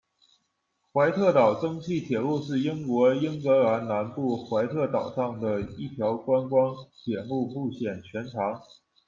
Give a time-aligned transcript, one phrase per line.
[0.91, 8.59] 怀特岛蒸汽铁路是英国英格兰南部怀特岛上的一条观光铁路路线，全长。